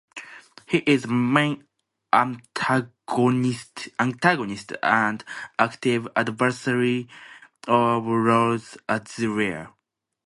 [0.65, 1.67] He is the main
[2.11, 5.23] antagonist and
[5.59, 7.07] active adversary
[7.67, 9.75] of Lord Asriel.